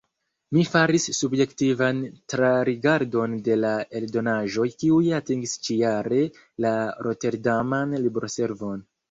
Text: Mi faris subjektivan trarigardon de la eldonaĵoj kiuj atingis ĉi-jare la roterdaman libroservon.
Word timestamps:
Mi 0.55 0.61
faris 0.75 1.03
subjektivan 1.17 1.99
trarigardon 2.33 3.35
de 3.49 3.59
la 3.65 3.75
eldonaĵoj 4.01 4.67
kiuj 4.85 5.05
atingis 5.19 5.55
ĉi-jare 5.69 6.25
la 6.67 6.75
roterdaman 7.11 7.97
libroservon. 8.09 8.85